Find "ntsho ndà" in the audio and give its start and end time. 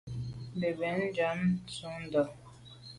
1.63-2.23